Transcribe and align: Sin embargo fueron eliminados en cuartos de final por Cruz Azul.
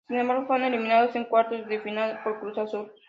Sin 0.07 0.17
embargo 0.17 0.47
fueron 0.47 0.65
eliminados 0.73 1.15
en 1.15 1.25
cuartos 1.25 1.67
de 1.67 1.79
final 1.79 2.19
por 2.23 2.39
Cruz 2.39 2.57
Azul. 2.57 2.91